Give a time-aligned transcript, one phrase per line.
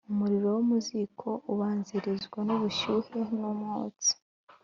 [0.11, 4.11] Umuriro wo mu ziko ubanzirizwa n’ubushyuhe n’umwotsi,